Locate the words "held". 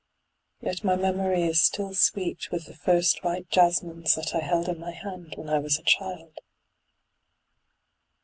4.39-4.67